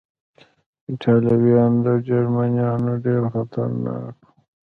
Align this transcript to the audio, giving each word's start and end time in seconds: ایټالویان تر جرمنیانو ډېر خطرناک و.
ایټالویان 0.89 1.73
تر 1.83 1.95
جرمنیانو 2.07 2.93
ډېر 3.05 3.21
خطرناک 3.33 4.15
و. 4.25 4.29